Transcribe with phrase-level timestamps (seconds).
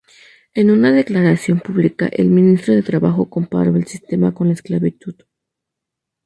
[0.55, 5.13] En una declaración pública el Ministro de Trabajo comparó el sistema con la esclavitud.